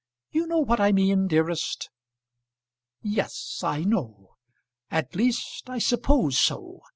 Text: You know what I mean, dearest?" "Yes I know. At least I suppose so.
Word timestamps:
You 0.31 0.47
know 0.47 0.57
what 0.57 0.79
I 0.79 0.91
mean, 0.91 1.27
dearest?" 1.27 1.91
"Yes 3.03 3.59
I 3.63 3.83
know. 3.83 4.33
At 4.89 5.15
least 5.15 5.69
I 5.69 5.77
suppose 5.77 6.39
so. 6.39 6.81